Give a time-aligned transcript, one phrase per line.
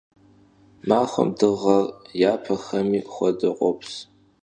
[0.87, 1.85] Maxuem dığer,
[2.21, 3.93] yapexemi xuedeu, khops.